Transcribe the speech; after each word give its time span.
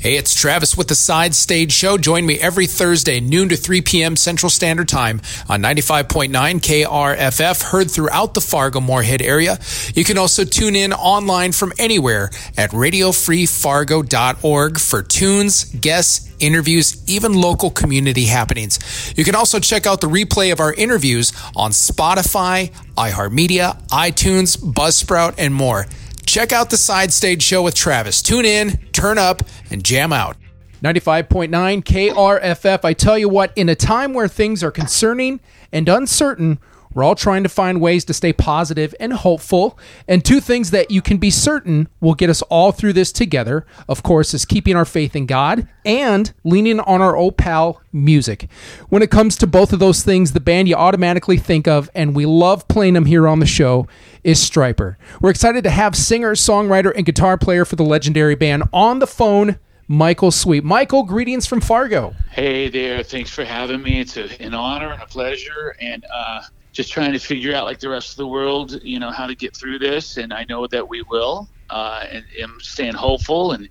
Hey, 0.00 0.16
it's 0.16 0.34
Travis 0.34 0.76
with 0.78 0.88
the 0.88 0.94
Side 0.94 1.34
Stage 1.34 1.72
Show. 1.72 1.98
Join 1.98 2.24
me 2.24 2.40
every 2.40 2.66
Thursday, 2.66 3.20
noon 3.20 3.50
to 3.50 3.56
3 3.56 3.82
p.m. 3.82 4.16
Central 4.16 4.48
Standard 4.48 4.88
Time 4.88 5.20
on 5.46 5.60
95.9 5.60 6.30
KRFF, 6.30 7.62
heard 7.64 7.90
throughout 7.90 8.32
the 8.32 8.40
Fargo 8.40 8.80
Moorhead 8.80 9.20
area. 9.20 9.58
You 9.94 10.04
can 10.04 10.16
also 10.16 10.46
tune 10.46 10.74
in 10.74 10.94
online 10.94 11.52
from 11.52 11.74
anywhere 11.78 12.30
at 12.56 12.70
radiofreefargo.org 12.70 14.80
for 14.80 15.02
tunes, 15.02 15.64
guests, 15.64 16.32
interviews, 16.40 17.04
even 17.06 17.34
local 17.34 17.70
community 17.70 18.24
happenings. 18.24 18.78
You 19.18 19.24
can 19.24 19.34
also 19.34 19.60
check 19.60 19.86
out 19.86 20.00
the 20.00 20.08
replay 20.08 20.50
of 20.50 20.60
our 20.60 20.72
interviews 20.72 21.34
on 21.54 21.72
Spotify, 21.72 22.72
iHeartMedia, 22.96 23.86
iTunes, 23.88 24.56
Buzzsprout, 24.56 25.34
and 25.36 25.54
more. 25.54 25.84
Check 26.30 26.52
out 26.52 26.70
the 26.70 26.76
Side 26.76 27.12
Stage 27.12 27.42
Show 27.42 27.60
with 27.60 27.74
Travis. 27.74 28.22
Tune 28.22 28.44
in, 28.44 28.78
turn 28.92 29.18
up, 29.18 29.42
and 29.68 29.84
jam 29.84 30.12
out. 30.12 30.36
95.9 30.80 31.82
KRFF. 31.82 32.84
I 32.84 32.92
tell 32.92 33.18
you 33.18 33.28
what, 33.28 33.52
in 33.56 33.68
a 33.68 33.74
time 33.74 34.14
where 34.14 34.28
things 34.28 34.62
are 34.62 34.70
concerning 34.70 35.40
and 35.72 35.88
uncertain, 35.88 36.60
we're 36.92 37.04
all 37.04 37.14
trying 37.14 37.42
to 37.42 37.48
find 37.48 37.80
ways 37.80 38.04
to 38.06 38.14
stay 38.14 38.32
positive 38.32 38.94
and 38.98 39.12
hopeful. 39.12 39.78
And 40.08 40.24
two 40.24 40.40
things 40.40 40.70
that 40.72 40.90
you 40.90 41.00
can 41.00 41.18
be 41.18 41.30
certain 41.30 41.88
will 42.00 42.14
get 42.14 42.30
us 42.30 42.42
all 42.42 42.72
through 42.72 42.94
this 42.94 43.12
together, 43.12 43.64
of 43.88 44.02
course, 44.02 44.34
is 44.34 44.44
keeping 44.44 44.76
our 44.76 44.84
faith 44.84 45.14
in 45.14 45.26
God 45.26 45.68
and 45.84 46.32
leaning 46.44 46.80
on 46.80 47.00
our 47.00 47.16
old 47.16 47.36
pal 47.36 47.80
music. 47.92 48.48
When 48.88 49.02
it 49.02 49.10
comes 49.10 49.36
to 49.36 49.46
both 49.46 49.72
of 49.72 49.78
those 49.78 50.02
things, 50.02 50.32
the 50.32 50.40
band 50.40 50.68
you 50.68 50.74
automatically 50.74 51.38
think 51.38 51.68
of, 51.68 51.88
and 51.94 52.14
we 52.14 52.26
love 52.26 52.66
playing 52.68 52.94
them 52.94 53.06
here 53.06 53.28
on 53.28 53.38
the 53.38 53.46
show, 53.46 53.86
is 54.24 54.38
Stryper. 54.38 54.96
We're 55.20 55.30
excited 55.30 55.64
to 55.64 55.70
have 55.70 55.96
singer, 55.96 56.34
songwriter, 56.34 56.92
and 56.94 57.06
guitar 57.06 57.38
player 57.38 57.64
for 57.64 57.76
the 57.76 57.84
legendary 57.84 58.34
band 58.34 58.64
on 58.72 58.98
the 58.98 59.06
phone. 59.06 59.58
Michael 59.86 60.30
Sweet. 60.30 60.62
Michael, 60.62 61.02
greetings 61.02 61.48
from 61.48 61.60
Fargo. 61.60 62.14
Hey 62.30 62.68
there. 62.68 63.02
Thanks 63.02 63.28
for 63.28 63.44
having 63.44 63.82
me. 63.82 63.98
It's 63.98 64.16
a, 64.16 64.40
an 64.40 64.54
honor 64.54 64.92
and 64.92 65.02
a 65.02 65.06
pleasure. 65.06 65.74
And 65.80 66.04
uh, 66.14 66.42
just 66.72 66.92
trying 66.92 67.12
to 67.12 67.18
figure 67.18 67.54
out, 67.54 67.64
like 67.64 67.80
the 67.80 67.88
rest 67.88 68.10
of 68.10 68.16
the 68.16 68.26
world, 68.26 68.80
you 68.82 68.98
know, 68.98 69.10
how 69.10 69.26
to 69.26 69.34
get 69.34 69.56
through 69.56 69.78
this. 69.78 70.16
And 70.16 70.32
I 70.32 70.44
know 70.48 70.66
that 70.66 70.88
we 70.88 71.02
will. 71.02 71.48
Uh, 71.68 72.04
and 72.10 72.24
am 72.40 72.58
staying 72.60 72.94
hopeful 72.94 73.52
and 73.52 73.68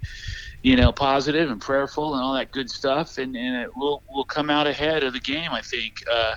you 0.61 0.75
know 0.77 0.91
positive 0.91 1.51
and 1.51 1.59
prayerful 1.59 2.13
and 2.13 2.23
all 2.23 2.33
that 2.33 2.51
good 2.51 2.69
stuff. 2.69 3.17
And 3.17 3.35
and 3.35 3.61
it 3.61 3.75
will 3.75 4.03
will 4.09 4.23
come 4.23 4.49
out 4.49 4.67
ahead 4.67 5.03
of 5.03 5.13
the 5.13 5.19
game. 5.19 5.51
I 5.51 5.61
think. 5.61 6.03
Uh, 6.11 6.35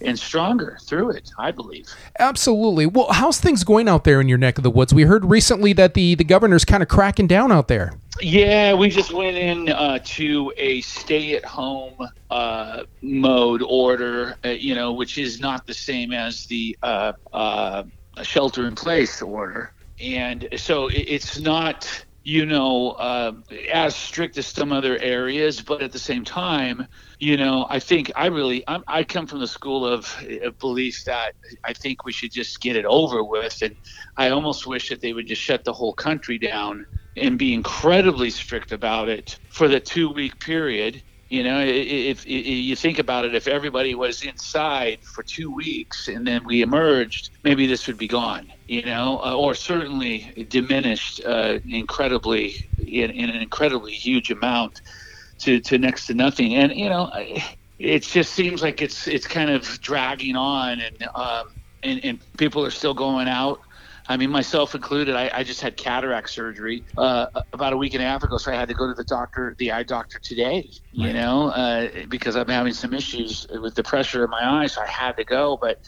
and 0.00 0.18
stronger 0.18 0.76
through 0.82 1.10
it, 1.10 1.30
I 1.38 1.50
believe. 1.50 1.88
Absolutely. 2.18 2.84
Well, 2.84 3.12
how's 3.12 3.40
things 3.40 3.64
going 3.64 3.88
out 3.88 4.04
there 4.04 4.20
in 4.20 4.28
your 4.28 4.38
neck 4.38 4.58
of 4.58 4.64
the 4.64 4.70
woods? 4.70 4.92
We 4.92 5.04
heard 5.04 5.24
recently 5.24 5.72
that 5.74 5.94
the 5.94 6.14
the 6.14 6.24
governor's 6.24 6.64
kind 6.64 6.82
of 6.82 6.88
cracking 6.88 7.26
down 7.26 7.52
out 7.52 7.68
there. 7.68 7.94
Yeah, 8.20 8.74
we 8.74 8.90
just 8.90 9.12
went 9.12 9.36
in 9.36 9.68
uh, 9.70 9.98
to 10.04 10.52
a 10.56 10.80
stay-at-home 10.82 11.96
uh, 12.30 12.84
mode 13.02 13.62
order, 13.62 14.36
uh, 14.44 14.50
you 14.50 14.74
know, 14.74 14.92
which 14.92 15.18
is 15.18 15.40
not 15.40 15.66
the 15.66 15.74
same 15.74 16.12
as 16.12 16.46
the 16.46 16.76
uh, 16.82 17.12
uh, 17.32 17.82
shelter-in-place 18.22 19.20
order, 19.20 19.72
and 20.00 20.48
so 20.56 20.88
it's 20.92 21.40
not 21.40 22.06
you 22.26 22.46
know, 22.46 22.92
uh, 22.92 23.32
as 23.70 23.94
strict 23.94 24.38
as 24.38 24.46
some 24.46 24.72
other 24.72 24.98
areas, 24.98 25.60
but 25.60 25.82
at 25.82 25.92
the 25.92 25.98
same 25.98 26.24
time, 26.24 26.86
you 27.18 27.36
know, 27.36 27.66
I 27.68 27.78
think 27.78 28.10
I 28.16 28.26
really 28.26 28.64
I'm, 28.66 28.82
i 28.88 29.04
come 29.04 29.26
from 29.26 29.40
the 29.40 29.46
school 29.46 29.86
of, 29.86 30.16
of 30.42 30.58
belief 30.58 31.04
that 31.04 31.32
I 31.64 31.74
think 31.74 32.06
we 32.06 32.12
should 32.12 32.32
just 32.32 32.62
get 32.62 32.76
it 32.76 32.86
over 32.86 33.22
with, 33.22 33.58
and 33.60 33.76
I 34.16 34.30
almost 34.30 34.66
wish 34.66 34.88
that 34.88 35.02
they 35.02 35.12
would 35.12 35.26
just 35.26 35.42
shut 35.42 35.64
the 35.64 35.72
whole 35.74 35.92
country 35.92 36.38
down 36.38 36.86
and 37.16 37.38
be 37.38 37.54
incredibly 37.54 38.30
strict 38.30 38.72
about 38.72 39.08
it 39.08 39.38
for 39.48 39.68
the 39.68 39.80
two 39.80 40.10
week 40.10 40.38
period 40.40 41.02
you 41.34 41.42
know, 41.42 41.58
if, 41.58 42.24
if, 42.26 42.46
you 42.46 42.76
think 42.76 43.00
about 43.00 43.24
it, 43.24 43.34
if 43.34 43.48
everybody 43.48 43.96
was 43.96 44.22
inside 44.22 45.02
for 45.02 45.24
two 45.24 45.50
weeks 45.50 46.06
and 46.06 46.24
then 46.24 46.44
we 46.44 46.62
emerged, 46.62 47.30
maybe 47.42 47.66
this 47.66 47.88
would 47.88 47.96
be 47.96 48.06
gone. 48.06 48.52
You 48.68 48.82
know, 48.82 49.20
uh, 49.24 49.34
or 49.34 49.54
certainly 49.54 50.46
diminished 50.48 51.24
uh, 51.24 51.58
incredibly 51.68 52.68
in, 52.78 53.10
in, 53.10 53.30
an 53.30 53.42
incredibly 53.42 53.92
huge 53.92 54.30
amount 54.30 54.82
to, 55.40 55.58
to 55.60 55.76
next 55.76 56.06
to 56.06 56.14
nothing. 56.14 56.54
And 56.54 56.72
you 56.72 56.88
know, 56.88 57.10
it 57.80 58.02
just 58.02 58.34
seems 58.34 58.62
like 58.62 58.80
it's 58.80 59.08
it's 59.08 59.26
kind 59.26 59.50
of 59.50 59.64
dragging 59.80 60.36
on, 60.36 60.80
and 60.80 61.08
um, 61.14 61.48
and, 61.82 62.04
and 62.04 62.36
people 62.36 62.64
are 62.64 62.70
still 62.70 62.94
going 62.94 63.28
out 63.28 63.60
I 64.06 64.16
mean, 64.18 64.30
myself 64.30 64.74
included. 64.74 65.16
I, 65.16 65.30
I 65.32 65.44
just 65.44 65.62
had 65.62 65.76
cataract 65.76 66.28
surgery 66.28 66.84
uh, 66.96 67.26
about 67.52 67.72
a 67.72 67.76
week 67.76 67.94
and 67.94 68.02
a 68.02 68.06
half 68.06 68.22
ago, 68.22 68.36
so 68.36 68.52
I 68.52 68.54
had 68.54 68.68
to 68.68 68.74
go 68.74 68.86
to 68.86 68.94
the 68.94 69.04
doctor, 69.04 69.56
the 69.58 69.72
eye 69.72 69.82
doctor 69.82 70.18
today. 70.18 70.68
You 70.92 71.06
right. 71.06 71.14
know, 71.14 71.48
uh, 71.48 71.88
because 72.08 72.36
I'm 72.36 72.48
having 72.48 72.74
some 72.74 72.92
issues 72.92 73.46
with 73.50 73.74
the 73.74 73.82
pressure 73.82 74.24
in 74.24 74.30
my 74.30 74.46
eyes, 74.46 74.74
so 74.74 74.82
I 74.82 74.86
had 74.86 75.16
to 75.16 75.24
go. 75.24 75.58
But 75.58 75.80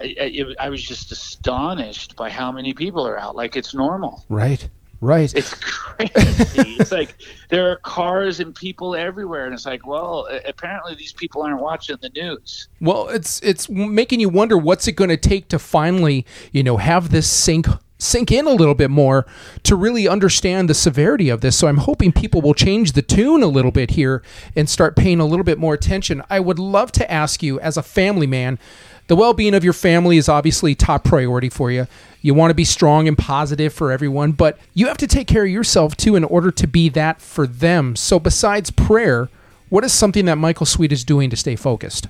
I, 0.00 0.14
I, 0.20 0.66
I 0.66 0.68
was 0.68 0.84
just 0.84 1.10
astonished 1.10 2.14
by 2.14 2.30
how 2.30 2.52
many 2.52 2.74
people 2.74 3.06
are 3.06 3.18
out. 3.18 3.34
Like 3.34 3.56
it's 3.56 3.74
normal. 3.74 4.24
Right. 4.28 4.68
Right. 5.04 5.34
It's 5.34 5.52
crazy. 5.54 6.12
it's 6.16 6.90
like 6.90 7.16
there 7.50 7.70
are 7.70 7.76
cars 7.76 8.40
and 8.40 8.54
people 8.54 8.94
everywhere, 8.94 9.44
and 9.44 9.52
it's 9.52 9.66
like, 9.66 9.86
well, 9.86 10.26
apparently 10.46 10.94
these 10.94 11.12
people 11.12 11.42
aren't 11.42 11.60
watching 11.60 11.98
the 12.00 12.08
news. 12.08 12.68
Well, 12.80 13.10
it's 13.10 13.38
it's 13.42 13.68
making 13.68 14.20
you 14.20 14.30
wonder 14.30 14.56
what's 14.56 14.88
it 14.88 14.92
going 14.92 15.10
to 15.10 15.18
take 15.18 15.48
to 15.48 15.58
finally, 15.58 16.24
you 16.52 16.62
know, 16.62 16.78
have 16.78 17.10
this 17.10 17.28
sink 17.28 17.66
sink 17.98 18.32
in 18.32 18.46
a 18.46 18.52
little 18.52 18.74
bit 18.74 18.90
more 18.90 19.26
to 19.62 19.76
really 19.76 20.08
understand 20.08 20.70
the 20.70 20.74
severity 20.74 21.28
of 21.28 21.42
this. 21.42 21.56
So 21.56 21.68
I'm 21.68 21.78
hoping 21.78 22.10
people 22.10 22.40
will 22.40 22.54
change 22.54 22.92
the 22.92 23.02
tune 23.02 23.42
a 23.42 23.46
little 23.46 23.70
bit 23.70 23.90
here 23.90 24.22
and 24.56 24.68
start 24.68 24.96
paying 24.96 25.20
a 25.20 25.26
little 25.26 25.44
bit 25.44 25.58
more 25.58 25.74
attention. 25.74 26.22
I 26.30 26.40
would 26.40 26.58
love 26.58 26.92
to 26.92 27.10
ask 27.10 27.42
you, 27.42 27.60
as 27.60 27.76
a 27.76 27.82
family 27.82 28.26
man, 28.26 28.58
the 29.06 29.16
well 29.16 29.34
being 29.34 29.54
of 29.54 29.64
your 29.64 29.72
family 29.72 30.16
is 30.16 30.28
obviously 30.28 30.74
top 30.74 31.04
priority 31.04 31.48
for 31.48 31.70
you. 31.70 31.86
You 32.22 32.34
want 32.34 32.50
to 32.50 32.54
be 32.54 32.64
strong 32.64 33.06
and 33.06 33.18
positive 33.18 33.72
for 33.72 33.92
everyone, 33.92 34.32
but 34.32 34.58
you 34.72 34.86
have 34.86 34.96
to 34.98 35.06
take 35.06 35.26
care 35.26 35.44
of 35.44 35.50
yourself 35.50 35.96
too 35.96 36.16
in 36.16 36.24
order 36.24 36.50
to 36.50 36.66
be 36.66 36.88
that 36.90 37.20
for 37.20 37.46
them. 37.46 37.96
So, 37.96 38.18
besides 38.18 38.70
prayer, 38.70 39.28
what 39.68 39.84
is 39.84 39.92
something 39.92 40.24
that 40.26 40.36
Michael 40.36 40.66
Sweet 40.66 40.92
is 40.92 41.04
doing 41.04 41.30
to 41.30 41.36
stay 41.36 41.56
focused? 41.56 42.08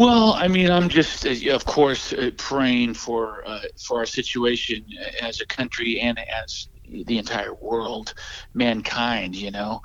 Well, 0.00 0.32
I 0.32 0.48
mean, 0.48 0.70
I'm 0.70 0.88
just, 0.88 1.26
uh, 1.26 1.54
of 1.54 1.66
course, 1.66 2.14
uh, 2.14 2.30
praying 2.38 2.94
for 2.94 3.46
uh, 3.46 3.60
for 3.76 3.98
our 3.98 4.06
situation 4.06 4.82
as 5.20 5.40
a 5.40 5.46
country 5.46 6.00
and 6.00 6.18
as 6.18 6.68
the 6.88 7.18
entire 7.18 7.54
world, 7.54 8.14
mankind. 8.54 9.36
You 9.36 9.50
know, 9.50 9.82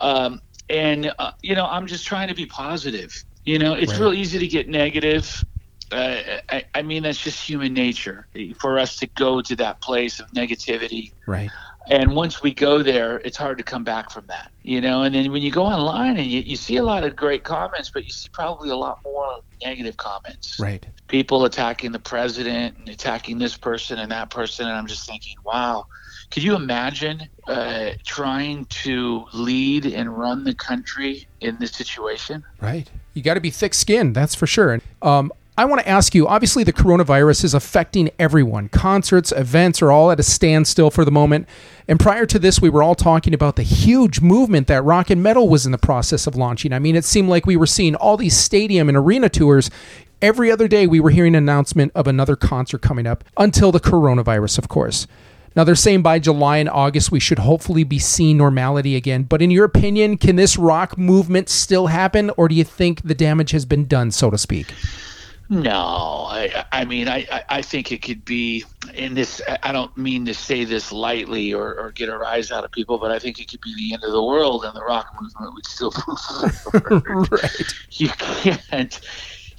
um, 0.00 0.40
and 0.70 1.12
uh, 1.18 1.32
you 1.42 1.54
know, 1.54 1.66
I'm 1.66 1.86
just 1.86 2.06
trying 2.06 2.28
to 2.28 2.34
be 2.34 2.46
positive. 2.46 3.12
You 3.48 3.58
know, 3.58 3.72
it's 3.72 3.92
right. 3.92 4.00
real 4.00 4.12
easy 4.12 4.38
to 4.38 4.46
get 4.46 4.68
negative 4.68 5.44
uh, 5.90 6.40
I, 6.50 6.64
I, 6.74 6.82
mean, 6.82 7.02
that's 7.02 7.22
just 7.22 7.46
human 7.46 7.72
nature 7.72 8.26
for 8.58 8.78
us 8.78 8.96
to 8.96 9.06
go 9.06 9.40
to 9.40 9.56
that 9.56 9.80
place 9.80 10.20
of 10.20 10.30
negativity. 10.32 11.12
Right. 11.26 11.50
And 11.90 12.14
once 12.14 12.42
we 12.42 12.52
go 12.52 12.82
there, 12.82 13.18
it's 13.18 13.38
hard 13.38 13.56
to 13.56 13.64
come 13.64 13.82
back 13.84 14.10
from 14.10 14.26
that, 14.26 14.50
you 14.62 14.82
know. 14.82 15.02
And 15.04 15.14
then 15.14 15.32
when 15.32 15.40
you 15.40 15.50
go 15.50 15.64
online 15.64 16.18
and 16.18 16.26
you, 16.26 16.40
you 16.40 16.56
see 16.56 16.76
a 16.76 16.82
lot 16.82 17.04
of 17.04 17.16
great 17.16 17.44
comments, 17.44 17.88
but 17.88 18.04
you 18.04 18.10
see 18.10 18.28
probably 18.30 18.68
a 18.68 18.76
lot 18.76 19.00
more 19.02 19.40
negative 19.64 19.96
comments. 19.96 20.60
Right. 20.60 20.84
People 21.06 21.46
attacking 21.46 21.92
the 21.92 21.98
president 21.98 22.76
and 22.76 22.90
attacking 22.90 23.38
this 23.38 23.56
person 23.56 23.98
and 23.98 24.12
that 24.12 24.28
person. 24.28 24.66
And 24.66 24.76
I'm 24.76 24.86
just 24.86 25.08
thinking, 25.08 25.36
wow, 25.42 25.86
could 26.30 26.42
you 26.42 26.54
imagine 26.54 27.28
uh, 27.46 27.90
trying 28.04 28.66
to 28.66 29.24
lead 29.32 29.86
and 29.86 30.16
run 30.16 30.44
the 30.44 30.54
country 30.54 31.26
in 31.40 31.56
this 31.58 31.72
situation? 31.72 32.44
Right. 32.60 32.90
You 33.14 33.22
got 33.22 33.34
to 33.34 33.40
be 33.40 33.50
thick 33.50 33.74
skinned, 33.74 34.14
that's 34.14 34.34
for 34.34 34.46
sure. 34.46 34.80
Um, 35.02 35.32
I 35.58 35.64
want 35.64 35.80
to 35.80 35.88
ask 35.88 36.14
you 36.14 36.28
obviously, 36.28 36.62
the 36.62 36.72
coronavirus 36.72 37.42
is 37.42 37.52
affecting 37.52 38.10
everyone. 38.16 38.68
Concerts, 38.68 39.32
events 39.32 39.82
are 39.82 39.90
all 39.90 40.12
at 40.12 40.20
a 40.20 40.22
standstill 40.22 40.90
for 40.90 41.04
the 41.04 41.10
moment. 41.10 41.48
And 41.88 41.98
prior 41.98 42.26
to 42.26 42.38
this, 42.38 42.60
we 42.60 42.68
were 42.68 42.80
all 42.82 42.94
talking 42.94 43.34
about 43.34 43.56
the 43.56 43.64
huge 43.64 44.20
movement 44.20 44.68
that 44.68 44.84
rock 44.84 45.10
and 45.10 45.20
metal 45.20 45.48
was 45.48 45.66
in 45.66 45.72
the 45.72 45.78
process 45.78 46.28
of 46.28 46.36
launching. 46.36 46.72
I 46.72 46.78
mean, 46.78 46.94
it 46.94 47.04
seemed 47.04 47.28
like 47.28 47.44
we 47.44 47.56
were 47.56 47.66
seeing 47.66 47.96
all 47.96 48.16
these 48.16 48.36
stadium 48.36 48.88
and 48.88 48.96
arena 48.96 49.28
tours. 49.28 49.68
Every 50.22 50.48
other 50.48 50.68
day, 50.68 50.86
we 50.86 51.00
were 51.00 51.10
hearing 51.10 51.34
an 51.34 51.42
announcement 51.42 51.90
of 51.94 52.06
another 52.06 52.36
concert 52.36 52.80
coming 52.80 53.06
up 53.08 53.24
until 53.36 53.72
the 53.72 53.80
coronavirus, 53.80 54.58
of 54.58 54.68
course. 54.68 55.08
Now, 55.58 55.64
they're 55.64 55.74
saying 55.74 56.02
by 56.02 56.20
July 56.20 56.58
and 56.58 56.70
August, 56.70 57.10
we 57.10 57.18
should 57.18 57.40
hopefully 57.40 57.82
be 57.82 57.98
seeing 57.98 58.36
normality 58.36 58.94
again. 58.94 59.24
But 59.24 59.42
in 59.42 59.50
your 59.50 59.64
opinion, 59.64 60.16
can 60.16 60.36
this 60.36 60.56
rock 60.56 60.96
movement 60.96 61.48
still 61.48 61.88
happen, 61.88 62.30
or 62.36 62.46
do 62.46 62.54
you 62.54 62.62
think 62.62 63.02
the 63.02 63.14
damage 63.16 63.50
has 63.50 63.66
been 63.66 63.88
done, 63.88 64.12
so 64.12 64.30
to 64.30 64.38
speak? 64.38 64.72
No, 65.48 66.28
I, 66.30 66.64
I 66.70 66.84
mean, 66.84 67.08
I, 67.08 67.26
I 67.48 67.60
think 67.62 67.90
it 67.90 68.02
could 68.02 68.24
be 68.24 68.64
in 68.94 69.14
this. 69.14 69.42
I 69.64 69.72
don't 69.72 69.96
mean 69.96 70.24
to 70.26 70.34
say 70.34 70.62
this 70.62 70.92
lightly 70.92 71.52
or, 71.52 71.74
or 71.74 71.90
get 71.90 72.08
a 72.08 72.16
rise 72.16 72.52
out 72.52 72.62
of 72.62 72.70
people, 72.70 72.96
but 72.96 73.10
I 73.10 73.18
think 73.18 73.40
it 73.40 73.50
could 73.50 73.60
be 73.62 73.74
the 73.74 73.94
end 73.94 74.04
of 74.04 74.12
the 74.12 74.22
world, 74.22 74.64
and 74.64 74.76
the 74.76 74.84
rock 74.84 75.12
movement 75.20 75.54
would 75.54 75.66
still 75.66 75.92
move 76.06 76.20
forward. 76.84 77.32
right. 77.32 77.74
You 77.90 78.10
can't, 78.10 79.00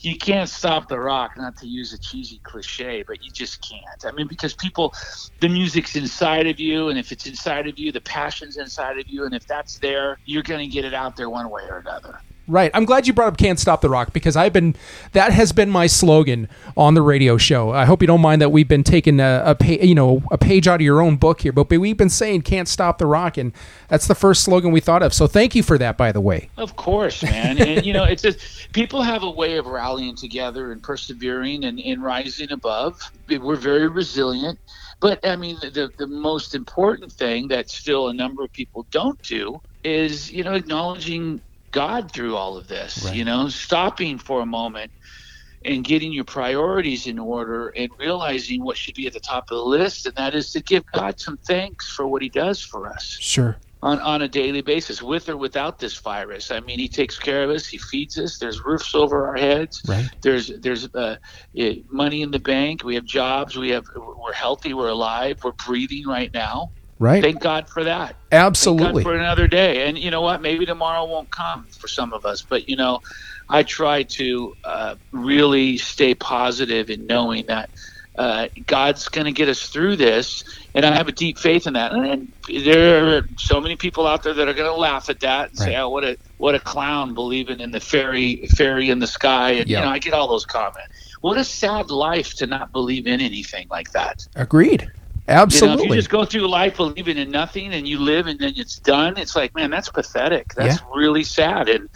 you 0.01 0.17
can't 0.17 0.49
stop 0.49 0.87
the 0.87 0.99
rock. 0.99 1.31
Not 1.37 1.57
to 1.57 1.67
use 1.67 1.93
a 1.93 1.97
cheesy 1.97 2.39
cliche, 2.43 3.03
but 3.07 3.23
you 3.23 3.31
just 3.31 3.65
can't. 3.67 4.05
I 4.05 4.15
mean, 4.15 4.27
because 4.27 4.53
people, 4.55 4.93
the 5.41 5.49
music's 5.49 5.95
inside 5.95 6.47
of 6.47 6.59
you, 6.59 6.89
and 6.89 6.97
if 6.97 7.11
it's 7.11 7.25
inside 7.25 7.67
of 7.67 7.77
you, 7.77 7.91
the 7.91 8.01
passion's 8.01 8.57
inside 8.57 8.97
of 8.97 9.05
you, 9.07 9.25
and 9.25 9.33
if 9.33 9.45
that's 9.47 9.77
there, 9.79 10.17
you're 10.25 10.43
going 10.43 10.67
to 10.67 10.73
get 10.73 10.85
it 10.85 10.93
out 10.93 11.15
there 11.15 11.29
one 11.29 11.49
way 11.49 11.63
or 11.69 11.79
another. 11.79 12.19
Right. 12.49 12.71
I'm 12.73 12.85
glad 12.85 13.05
you 13.05 13.13
brought 13.13 13.27
up 13.27 13.37
"Can't 13.37 13.59
Stop 13.59 13.81
the 13.81 13.89
Rock" 13.89 14.11
because 14.11 14.35
I've 14.35 14.51
been 14.51 14.75
that 15.11 15.31
has 15.31 15.51
been 15.51 15.69
my 15.69 15.85
slogan 15.85 16.49
on 16.75 16.95
the 16.95 17.01
radio 17.03 17.37
show. 17.37 17.71
I 17.71 17.85
hope 17.85 18.01
you 18.01 18.07
don't 18.07 18.21
mind 18.21 18.41
that 18.41 18.49
we've 18.49 18.67
been 18.67 18.83
taking 18.83 19.19
a, 19.19 19.43
a 19.45 19.55
pa- 19.55 19.83
you 19.83 19.93
know 19.93 20.23
a 20.31 20.37
page 20.37 20.67
out 20.67 20.75
of 20.75 20.81
your 20.81 20.99
own 20.99 21.17
book 21.17 21.41
here, 21.41 21.51
but 21.51 21.69
we've 21.69 21.95
been 21.95 22.09
saying 22.09 22.41
"Can't 22.41 22.67
Stop 22.67 22.97
the 22.97 23.05
Rock," 23.05 23.37
and 23.37 23.53
that's 23.87 24.07
the 24.07 24.15
first 24.15 24.43
slogan 24.43 24.71
we 24.71 24.79
thought 24.79 25.03
of. 25.03 25.13
So 25.13 25.27
thank 25.27 25.53
you 25.53 25.61
for 25.61 25.77
that, 25.77 25.95
by 25.95 26.11
the 26.11 26.21
way. 26.21 26.49
Of 26.57 26.75
course, 26.75 27.21
man. 27.21 27.59
and 27.59 27.85
you 27.85 27.93
know, 27.93 28.03
it's 28.03 28.23
just 28.23 28.73
people 28.73 29.03
have 29.03 29.21
a 29.21 29.29
way 29.29 29.57
of 29.57 29.67
rallying 29.67 30.15
together 30.15 30.71
and 30.71 30.81
persevering 30.81 31.65
and, 31.65 31.79
and 31.79 32.03
rising 32.03 32.51
above. 32.51 32.99
We're 33.29 33.57
very 33.57 33.87
resilient. 33.87 34.57
But 34.99 35.25
I 35.25 35.35
mean, 35.35 35.57
the 35.61 35.91
the 35.97 36.07
most 36.07 36.55
important 36.55 37.11
thing 37.11 37.47
that 37.49 37.69
still 37.69 38.09
a 38.09 38.13
number 38.13 38.43
of 38.43 38.51
people 38.51 38.87
don't 38.89 39.21
do 39.21 39.61
is 39.83 40.31
you 40.31 40.43
know 40.43 40.53
acknowledging 40.55 41.41
God 41.71 42.11
through 42.11 42.35
all 42.35 42.57
of 42.57 42.67
this. 42.67 43.03
Right. 43.05 43.15
You 43.15 43.25
know, 43.25 43.49
stopping 43.49 44.17
for 44.17 44.41
a 44.41 44.45
moment 44.45 44.91
and 45.65 45.83
getting 45.83 46.13
your 46.13 46.23
priorities 46.23 47.07
in 47.07 47.19
order 47.19 47.69
and 47.69 47.89
realizing 47.99 48.63
what 48.63 48.77
should 48.77 48.95
be 48.95 49.07
at 49.07 49.13
the 49.13 49.19
top 49.19 49.45
of 49.51 49.57
the 49.57 49.63
list, 49.63 50.05
and 50.05 50.15
that 50.15 50.33
is 50.33 50.51
to 50.51 50.61
give 50.63 50.83
God 50.93 51.19
some 51.19 51.37
thanks 51.45 51.89
for 51.89 52.07
what 52.07 52.21
He 52.21 52.29
does 52.29 52.61
for 52.61 52.87
us. 52.87 53.17
Sure. 53.19 53.57
On, 53.81 53.97
on 54.01 54.21
a 54.21 54.27
daily 54.27 54.61
basis, 54.61 55.01
with 55.01 55.29
or 55.29 55.37
without 55.37 55.79
this 55.79 55.97
virus. 55.99 56.51
I 56.51 56.59
mean, 56.59 56.79
he 56.79 56.89
takes 56.89 57.17
care 57.17 57.45
of 57.45 57.49
us. 57.49 57.65
He 57.65 57.77
feeds 57.77 58.17
us. 58.17 58.37
There's 58.37 58.61
roofs 58.65 58.93
over 58.93 59.25
our 59.25 59.37
heads. 59.37 59.81
Right. 59.87 60.09
There's 60.21 60.51
there's 60.59 60.93
uh, 60.93 61.15
money 61.89 62.21
in 62.21 62.31
the 62.31 62.39
bank. 62.39 62.83
We 62.83 62.95
have 62.95 63.05
jobs. 63.05 63.55
We 63.55 63.69
have 63.69 63.85
we're 63.95 64.33
healthy. 64.33 64.73
We're 64.73 64.89
alive. 64.89 65.39
We're 65.45 65.53
breathing 65.65 66.05
right 66.07 66.29
now. 66.33 66.73
Right. 66.99 67.23
Thank 67.23 67.39
God 67.39 67.69
for 67.69 67.85
that. 67.85 68.17
Absolutely. 68.31 69.03
for 69.03 69.15
another 69.15 69.47
day. 69.47 69.87
And 69.87 69.97
you 69.97 70.11
know 70.11 70.21
what? 70.21 70.41
Maybe 70.41 70.65
tomorrow 70.65 71.05
won't 71.05 71.31
come 71.31 71.63
for 71.63 71.87
some 71.87 72.11
of 72.11 72.25
us, 72.25 72.41
but 72.41 72.67
you 72.67 72.75
know, 72.75 73.01
I 73.47 73.63
try 73.63 74.03
to 74.03 74.55
uh, 74.65 74.95
really 75.11 75.77
stay 75.77 76.13
positive 76.13 76.89
in 76.89 77.07
knowing 77.07 77.45
that 77.47 77.69
uh, 78.19 78.49
God's 78.67 79.07
going 79.07 79.25
to 79.25 79.31
get 79.31 79.47
us 79.47 79.69
through 79.69 79.95
this, 79.95 80.43
and 80.73 80.85
I 80.85 80.93
have 80.93 81.07
a 81.07 81.13
deep 81.13 81.37
faith 81.37 81.65
in 81.67 81.73
that. 81.73 81.93
And 81.93 82.29
there 82.49 83.17
are 83.17 83.21
so 83.37 83.61
many 83.61 83.77
people 83.77 84.05
out 84.05 84.23
there 84.23 84.33
that 84.33 84.47
are 84.47 84.53
going 84.53 84.69
to 84.69 84.77
laugh 84.77 85.09
at 85.09 85.21
that 85.21 85.51
and 85.51 85.59
right. 85.61 85.65
say, 85.65 85.75
"Oh, 85.77 85.87
what 85.87 86.03
a 86.03 86.17
what 86.37 86.53
a 86.53 86.59
clown 86.59 87.13
believing 87.13 87.61
in 87.61 87.71
the 87.71 87.79
fairy 87.79 88.45
fairy 88.57 88.89
in 88.89 88.99
the 88.99 89.07
sky." 89.07 89.51
And 89.51 89.69
yep. 89.69 89.79
you 89.79 89.85
know, 89.85 89.91
I 89.91 89.99
get 89.99 90.13
all 90.13 90.27
those 90.27 90.45
comments. 90.45 91.15
What 91.21 91.37
a 91.37 91.45
sad 91.45 91.91
life 91.91 92.33
to 92.35 92.47
not 92.47 92.73
believe 92.73 93.07
in 93.07 93.21
anything 93.21 93.67
like 93.69 93.91
that. 93.91 94.27
Agreed. 94.35 94.91
Absolutely. 95.29 95.69
You 95.69 95.77
know, 95.77 95.83
if 95.83 95.89
you 95.89 95.95
just 95.95 96.09
go 96.09 96.25
through 96.25 96.47
life 96.47 96.77
believing 96.77 97.17
in 97.17 97.29
nothing 97.29 97.73
and 97.73 97.87
you 97.87 97.99
live 97.99 98.27
and 98.27 98.39
then 98.39 98.53
it's 98.55 98.79
done, 98.79 99.15
it's 99.17 99.35
like, 99.35 99.53
man, 99.53 99.69
that's 99.69 99.89
pathetic. 99.89 100.53
That's 100.55 100.81
yeah. 100.81 100.87
really 100.93 101.23
sad. 101.23 101.69
And 101.69 101.87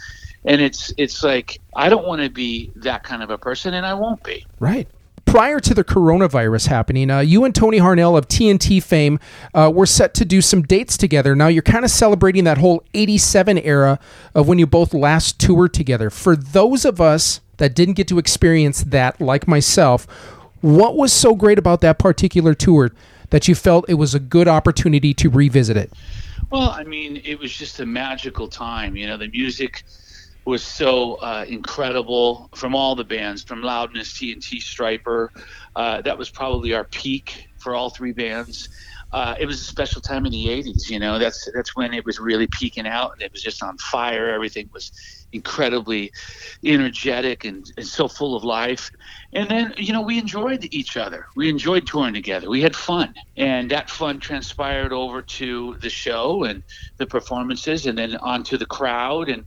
and 0.44 0.60
it's 0.60 0.92
it's 0.96 1.22
like 1.24 1.60
I 1.74 1.88
don't 1.88 2.06
want 2.06 2.22
to 2.22 2.30
be 2.30 2.70
that 2.76 3.02
kind 3.02 3.22
of 3.22 3.30
a 3.30 3.38
person, 3.38 3.74
and 3.74 3.84
I 3.84 3.94
won't 3.94 4.22
be. 4.22 4.46
Right. 4.60 4.88
Prior 5.24 5.58
to 5.58 5.74
the 5.74 5.82
coronavirus 5.82 6.68
happening, 6.68 7.10
uh, 7.10 7.20
you 7.20 7.44
and 7.44 7.54
Tony 7.54 7.78
Harnell 7.78 8.16
of 8.16 8.28
TNT 8.28 8.80
fame 8.80 9.18
uh, 9.54 9.72
were 9.74 9.86
set 9.86 10.14
to 10.14 10.24
do 10.24 10.40
some 10.40 10.62
dates 10.62 10.96
together. 10.96 11.34
Now 11.34 11.48
you're 11.48 11.62
kind 11.62 11.84
of 11.84 11.90
celebrating 11.90 12.44
that 12.44 12.58
whole 12.58 12.84
'87 12.94 13.58
era 13.58 13.98
of 14.34 14.46
when 14.46 14.58
you 14.58 14.66
both 14.66 14.94
last 14.94 15.40
toured 15.40 15.74
together. 15.74 16.10
For 16.10 16.36
those 16.36 16.84
of 16.84 17.00
us 17.00 17.40
that 17.56 17.74
didn't 17.74 17.94
get 17.94 18.06
to 18.08 18.18
experience 18.18 18.84
that, 18.84 19.20
like 19.20 19.48
myself, 19.48 20.06
what 20.60 20.96
was 20.96 21.12
so 21.12 21.34
great 21.34 21.58
about 21.58 21.80
that 21.80 21.98
particular 21.98 22.54
tour? 22.54 22.92
That 23.34 23.48
you 23.48 23.54
felt 23.56 23.84
it 23.88 23.94
was 23.94 24.14
a 24.14 24.20
good 24.20 24.46
opportunity 24.46 25.12
to 25.12 25.28
revisit 25.28 25.76
it? 25.76 25.92
Well, 26.52 26.70
I 26.70 26.84
mean, 26.84 27.20
it 27.24 27.36
was 27.36 27.52
just 27.52 27.80
a 27.80 27.84
magical 27.84 28.46
time. 28.46 28.94
You 28.94 29.08
know, 29.08 29.16
the 29.16 29.26
music 29.26 29.82
was 30.44 30.62
so 30.62 31.14
uh, 31.14 31.44
incredible 31.48 32.48
from 32.54 32.76
all 32.76 32.94
the 32.94 33.02
bands, 33.02 33.42
from 33.42 33.60
Loudness, 33.60 34.12
TNT, 34.12 34.58
Stryper. 34.58 35.30
Uh, 35.74 36.00
that 36.02 36.16
was 36.16 36.30
probably 36.30 36.74
our 36.74 36.84
peak 36.84 37.48
for 37.58 37.74
all 37.74 37.90
three 37.90 38.12
bands. 38.12 38.68
Uh, 39.14 39.34
it 39.38 39.46
was 39.46 39.60
a 39.60 39.64
special 39.64 40.02
time 40.02 40.26
in 40.26 40.32
the 40.32 40.46
80s 40.46 40.90
you 40.90 40.98
know 40.98 41.18
that's 41.18 41.48
that's 41.54 41.76
when 41.76 41.94
it 41.94 42.04
was 42.04 42.18
really 42.18 42.48
peaking 42.48 42.86
out 42.86 43.12
and 43.12 43.22
it 43.22 43.32
was 43.32 43.42
just 43.42 43.62
on 43.62 43.78
fire 43.78 44.28
everything 44.28 44.68
was 44.72 44.90
incredibly 45.34 46.12
energetic 46.64 47.44
and, 47.44 47.66
and 47.76 47.86
so 47.86 48.08
full 48.08 48.34
of 48.34 48.44
life. 48.44 48.90
And 49.32 49.48
then, 49.50 49.74
you 49.76 49.92
know, 49.92 50.00
we 50.00 50.18
enjoyed 50.18 50.66
each 50.70 50.96
other. 50.96 51.26
We 51.36 51.48
enjoyed 51.48 51.86
touring 51.86 52.14
together. 52.14 52.48
We 52.48 52.62
had 52.62 52.76
fun. 52.76 53.12
And 53.36 53.70
that 53.70 53.90
fun 53.90 54.20
transpired 54.20 54.92
over 54.92 55.20
to 55.22 55.76
the 55.82 55.90
show 55.90 56.44
and 56.44 56.62
the 56.98 57.06
performances 57.06 57.86
and 57.86 57.98
then 57.98 58.16
onto 58.16 58.56
the 58.56 58.66
crowd. 58.66 59.28
And 59.28 59.44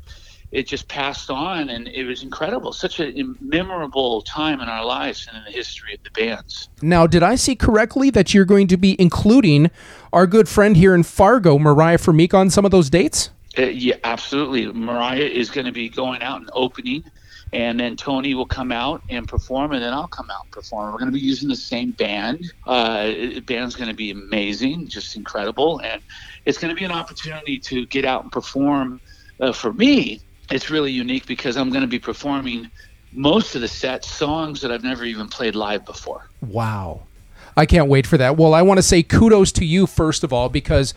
it 0.51 0.67
just 0.67 0.87
passed 0.87 1.29
on 1.29 1.69
and 1.69 1.87
it 1.87 2.05
was 2.05 2.23
incredible. 2.23 2.71
Such 2.71 2.99
a 2.99 3.13
memorable 3.41 4.21
time 4.21 4.61
in 4.61 4.69
our 4.69 4.85
lives 4.85 5.27
and 5.27 5.37
in 5.37 5.43
the 5.43 5.51
history 5.51 5.93
of 5.95 6.03
the 6.03 6.11
bands. 6.11 6.69
Now, 6.81 7.05
did 7.05 7.23
I 7.23 7.35
see 7.35 7.55
correctly 7.55 8.09
that 8.11 8.33
you're 8.33 8.45
going 8.45 8.67
to 8.67 8.77
be 8.77 8.95
including 8.99 9.69
our 10.13 10.25
good 10.25 10.47
friend 10.47 10.77
here 10.77 10.95
in 10.95 11.03
Fargo, 11.03 11.59
Mariah 11.59 11.97
Formica, 11.97 12.37
on 12.37 12.49
some 12.49 12.65
of 12.65 12.71
those 12.71 12.89
dates? 12.89 13.29
Uh, 13.57 13.63
yeah, 13.63 13.95
absolutely. 14.03 14.71
Mariah 14.71 15.19
is 15.19 15.49
going 15.49 15.65
to 15.65 15.71
be 15.71 15.89
going 15.89 16.21
out 16.21 16.39
and 16.39 16.49
opening, 16.53 17.03
and 17.51 17.79
then 17.79 17.95
Tony 17.95 18.35
will 18.35 18.45
come 18.45 18.71
out 18.71 19.01
and 19.09 19.27
perform, 19.27 19.71
and 19.73 19.83
then 19.83 19.93
I'll 19.93 20.07
come 20.07 20.29
out 20.29 20.43
and 20.43 20.51
perform. 20.51 20.91
We're 20.91 20.99
going 20.99 21.11
to 21.11 21.17
be 21.17 21.25
using 21.25 21.49
the 21.49 21.55
same 21.55 21.91
band. 21.91 22.53
Uh, 22.65 23.07
the 23.07 23.39
band's 23.39 23.75
going 23.75 23.89
to 23.89 23.95
be 23.95 24.11
amazing, 24.11 24.87
just 24.87 25.15
incredible, 25.15 25.81
and 25.81 26.01
it's 26.45 26.57
going 26.57 26.73
to 26.73 26.79
be 26.79 26.85
an 26.85 26.91
opportunity 26.91 27.57
to 27.59 27.85
get 27.87 28.05
out 28.05 28.23
and 28.23 28.31
perform. 28.31 29.01
Uh, 29.39 29.51
for 29.51 29.71
me, 29.73 30.19
it's 30.51 30.69
really 30.69 30.91
unique 30.91 31.25
because 31.25 31.57
I'm 31.57 31.69
going 31.69 31.81
to 31.81 31.87
be 31.87 31.99
performing 31.99 32.69
most 33.11 33.55
of 33.55 33.61
the 33.61 33.67
set 33.67 34.03
songs 34.03 34.61
that 34.61 34.71
I've 34.71 34.83
never 34.83 35.03
even 35.03 35.27
played 35.27 35.55
live 35.55 35.85
before. 35.85 36.27
Wow. 36.41 37.03
I 37.55 37.65
can't 37.65 37.87
wait 37.87 38.05
for 38.05 38.17
that. 38.17 38.37
Well, 38.37 38.53
I 38.53 38.61
want 38.61 38.77
to 38.77 38.83
say 38.83 39.01
kudos 39.01 39.51
to 39.53 39.65
you, 39.65 39.87
first 39.87 40.23
of 40.23 40.31
all, 40.31 40.49
because 40.49 40.93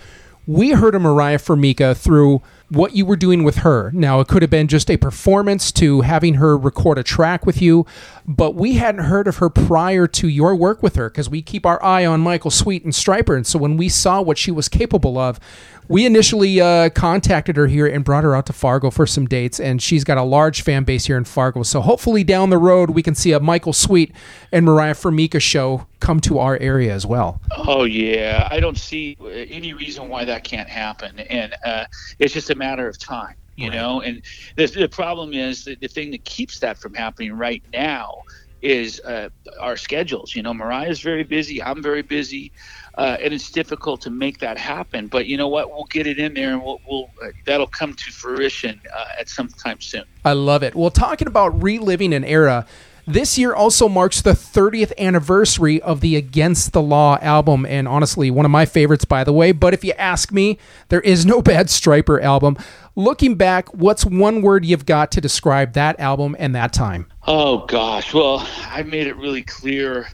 we 0.50 0.70
heard 0.70 0.96
of 0.96 1.02
Mariah 1.02 1.38
Formica 1.38 1.94
through 1.94 2.42
what 2.70 2.96
you 2.96 3.06
were 3.06 3.14
doing 3.14 3.44
with 3.44 3.58
her. 3.58 3.92
Now, 3.94 4.18
it 4.18 4.26
could 4.26 4.42
have 4.42 4.50
been 4.50 4.66
just 4.66 4.90
a 4.90 4.96
performance 4.96 5.70
to 5.72 6.00
having 6.00 6.34
her 6.34 6.58
record 6.58 6.98
a 6.98 7.04
track 7.04 7.46
with 7.46 7.62
you, 7.62 7.86
but 8.26 8.56
we 8.56 8.74
hadn't 8.74 9.04
heard 9.04 9.28
of 9.28 9.36
her 9.36 9.48
prior 9.48 10.08
to 10.08 10.26
your 10.26 10.56
work 10.56 10.82
with 10.82 10.96
her 10.96 11.08
because 11.08 11.30
we 11.30 11.40
keep 11.40 11.64
our 11.64 11.80
eye 11.84 12.04
on 12.04 12.20
Michael 12.20 12.50
Sweet 12.50 12.82
and 12.82 12.92
Stryper. 12.92 13.36
And 13.36 13.46
so 13.46 13.60
when 13.60 13.76
we 13.76 13.88
saw 13.88 14.20
what 14.20 14.38
she 14.38 14.50
was 14.50 14.68
capable 14.68 15.18
of, 15.18 15.38
we 15.86 16.04
initially 16.04 16.60
uh, 16.60 16.90
contacted 16.90 17.56
her 17.56 17.68
here 17.68 17.86
and 17.86 18.04
brought 18.04 18.24
her 18.24 18.34
out 18.34 18.46
to 18.46 18.52
Fargo 18.52 18.90
for 18.90 19.06
some 19.06 19.26
dates, 19.26 19.60
and 19.60 19.80
she's 19.80 20.02
got 20.02 20.18
a 20.18 20.24
large 20.24 20.62
fan 20.62 20.82
base 20.82 21.06
here 21.06 21.16
in 21.16 21.24
Fargo. 21.24 21.62
So 21.62 21.80
hopefully 21.80 22.24
down 22.24 22.50
the 22.50 22.58
road 22.58 22.90
we 22.90 23.04
can 23.04 23.14
see 23.14 23.30
a 23.30 23.38
Michael 23.38 23.72
Sweet 23.72 24.12
and 24.50 24.66
Mariah 24.66 24.94
Formica 24.94 25.38
show 25.38 25.86
come 26.00 26.20
to 26.20 26.38
our 26.38 26.56
area 26.58 26.92
as 26.92 27.06
well. 27.06 27.40
Oh 27.52 27.84
yeah, 27.84 28.48
I 28.50 28.60
don't 28.60 28.78
see 28.78 29.16
any 29.48 29.72
reason 29.72 30.08
why 30.08 30.24
that 30.24 30.44
can't 30.44 30.68
happen, 30.68 31.20
and 31.20 31.54
uh, 31.64 31.84
it's 32.18 32.34
just 32.34 32.50
a 32.50 32.54
matter 32.54 32.88
of 32.88 32.98
time, 32.98 33.34
you 33.56 33.68
right. 33.68 33.76
know. 33.76 34.00
And 34.00 34.22
the, 34.56 34.66
the 34.66 34.88
problem 34.88 35.32
is 35.32 35.64
that 35.64 35.80
the 35.80 35.88
thing 35.88 36.10
that 36.12 36.24
keeps 36.24 36.58
that 36.60 36.78
from 36.78 36.94
happening 36.94 37.32
right 37.32 37.62
now 37.72 38.22
is 38.62 39.00
uh, 39.00 39.30
our 39.58 39.76
schedules. 39.76 40.34
You 40.34 40.42
know, 40.42 40.52
Mariah's 40.52 41.00
very 41.00 41.24
busy. 41.24 41.62
I'm 41.62 41.82
very 41.82 42.02
busy 42.02 42.52
uh, 43.00 43.16
and 43.22 43.32
it's 43.32 43.50
difficult 43.50 44.00
to 44.02 44.10
make 44.10 44.38
that 44.38 44.58
happen. 44.58 45.06
But 45.06 45.26
you 45.26 45.36
know 45.36 45.48
what? 45.48 45.70
We'll 45.70 45.84
get 45.84 46.06
it 46.06 46.18
in 46.18 46.34
there, 46.34 46.52
and 46.52 46.62
we'll, 46.62 46.80
we'll 46.88 47.10
uh, 47.22 47.28
that'll 47.46 47.66
come 47.66 47.94
to 47.94 48.12
fruition 48.12 48.80
uh, 48.94 49.06
at 49.18 49.28
some 49.28 49.48
time 49.48 49.80
soon. 49.80 50.04
I 50.24 50.32
love 50.32 50.62
it. 50.62 50.74
Well, 50.74 50.90
talking 50.90 51.26
about 51.28 51.62
reliving 51.62 52.12
an 52.12 52.24
era. 52.24 52.66
This 53.06 53.38
year 53.38 53.54
also 53.54 53.88
marks 53.88 54.20
the 54.22 54.32
30th 54.32 54.92
anniversary 54.98 55.80
of 55.82 56.00
the 56.00 56.16
Against 56.16 56.72
the 56.72 56.82
Law 56.82 57.18
album, 57.20 57.66
and 57.66 57.88
honestly, 57.88 58.30
one 58.30 58.44
of 58.44 58.50
my 58.50 58.66
favorites, 58.66 59.04
by 59.04 59.24
the 59.24 59.32
way. 59.32 59.52
But 59.52 59.74
if 59.74 59.84
you 59.84 59.92
ask 59.92 60.32
me, 60.32 60.58
there 60.88 61.00
is 61.00 61.26
no 61.26 61.42
bad 61.50 61.66
Stryper 61.66 62.22
album. 62.22 62.56
Looking 62.96 63.36
back, 63.36 63.72
what's 63.74 64.04
one 64.04 64.42
word 64.42 64.64
you've 64.64 64.86
got 64.86 65.12
to 65.12 65.20
describe 65.20 65.72
that 65.74 65.98
album 66.00 66.36
and 66.38 66.54
that 66.54 66.72
time? 66.72 67.06
Oh, 67.26 67.66
gosh. 67.66 68.12
Well, 68.12 68.46
I 68.66 68.82
made 68.82 69.06
it 69.06 69.16
really 69.16 69.42
clear 69.42 70.08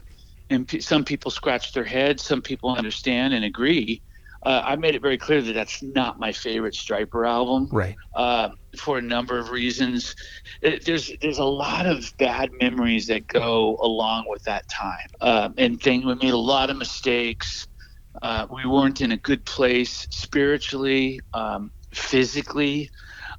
and 0.49 0.81
some 0.81 1.03
people 1.03 1.31
scratch 1.31 1.73
their 1.73 1.83
heads. 1.83 2.23
Some 2.23 2.41
people 2.41 2.75
understand 2.75 3.33
and 3.33 3.43
agree. 3.43 4.01
Uh, 4.43 4.61
I 4.63 4.75
made 4.75 4.95
it 4.95 5.01
very 5.01 5.17
clear 5.17 5.41
that 5.41 5.53
that's 5.53 5.81
not 5.83 6.19
my 6.19 6.31
favorite 6.31 6.73
Stryper 6.73 7.27
album, 7.27 7.67
right? 7.71 7.95
Uh, 8.15 8.49
for 8.77 8.97
a 8.97 9.01
number 9.01 9.37
of 9.37 9.49
reasons. 9.49 10.15
It, 10.61 10.85
there's 10.85 11.11
there's 11.21 11.39
a 11.39 11.45
lot 11.45 11.85
of 11.85 12.11
bad 12.17 12.51
memories 12.61 13.07
that 13.07 13.27
go 13.27 13.77
along 13.81 14.25
with 14.27 14.43
that 14.43 14.67
time, 14.69 15.07
uh, 15.21 15.49
and 15.57 15.81
things 15.81 16.05
we 16.05 16.15
made 16.15 16.33
a 16.33 16.37
lot 16.37 16.69
of 16.69 16.77
mistakes. 16.77 17.67
Uh, 18.21 18.47
we 18.51 18.65
weren't 18.65 19.01
in 19.01 19.11
a 19.11 19.17
good 19.17 19.45
place 19.45 20.07
spiritually, 20.11 21.19
um, 21.33 21.71
physically. 21.93 22.89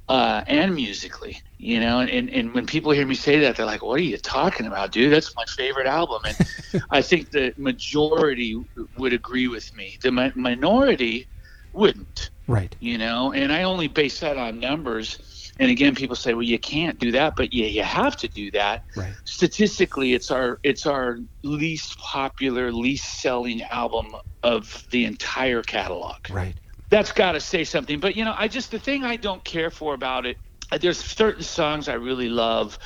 Uh, 0.09 0.43
and 0.47 0.75
musically. 0.75 1.41
You 1.57 1.79
know, 1.79 1.99
and, 1.99 2.29
and 2.29 2.53
when 2.53 2.65
people 2.65 2.91
hear 2.91 3.05
me 3.05 3.15
say 3.15 3.39
that, 3.39 3.55
they're 3.55 3.65
like, 3.65 3.83
"What 3.83 3.99
are 3.99 4.03
you 4.03 4.17
talking 4.17 4.65
about, 4.65 4.91
dude? 4.91 5.13
That's 5.13 5.35
my 5.35 5.43
favorite 5.55 5.87
album." 5.87 6.21
And 6.25 6.83
I 6.89 7.01
think 7.01 7.31
the 7.31 7.53
majority 7.57 8.61
would 8.97 9.13
agree 9.13 9.47
with 9.47 9.73
me. 9.75 9.97
The 10.01 10.11
mi- 10.11 10.31
minority 10.35 11.27
wouldn't. 11.73 12.31
Right. 12.47 12.75
You 12.79 12.97
know, 12.97 13.33
and 13.33 13.53
I 13.53 13.63
only 13.63 13.87
base 13.87 14.19
that 14.21 14.37
on 14.37 14.59
numbers. 14.59 15.53
And 15.59 15.69
again, 15.69 15.95
people 15.95 16.15
say, 16.15 16.33
"Well, 16.33 16.43
you 16.43 16.57
can't 16.57 16.97
do 16.97 17.11
that," 17.11 17.35
but 17.35 17.53
yeah, 17.53 17.67
you 17.67 17.83
have 17.83 18.17
to 18.17 18.27
do 18.27 18.49
that. 18.51 18.85
Right. 18.95 19.13
Statistically, 19.25 20.13
it's 20.13 20.31
our 20.31 20.59
it's 20.63 20.85
our 20.85 21.19
least 21.43 21.99
popular, 21.99 22.71
least 22.71 23.21
selling 23.21 23.61
album 23.63 24.15
of 24.43 24.87
the 24.91 25.03
entire 25.05 25.61
catalog. 25.61 26.15
Right. 26.29 26.57
That's 26.89 27.11
got 27.11 27.33
to 27.33 27.39
say 27.39 27.63
something. 27.63 27.99
But 27.99 28.15
you 28.15 28.25
know, 28.25 28.35
I 28.37 28.47
just 28.47 28.71
the 28.71 28.79
thing 28.79 29.03
I 29.03 29.15
don't 29.17 29.43
care 29.43 29.71
for 29.71 29.93
about 29.93 30.25
it. 30.25 30.37
uh, 30.71 30.77
There's 30.77 30.99
certain 30.99 31.43
songs 31.43 31.89
I 31.89 31.93
really 31.95 32.29
love. 32.29 32.79